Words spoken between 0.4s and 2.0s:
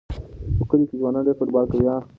په کلي کې ځوانان ډېر فوټبال کوي.